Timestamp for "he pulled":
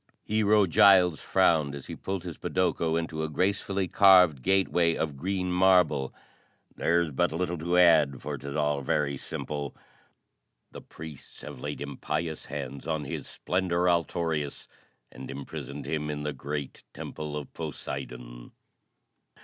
1.85-2.23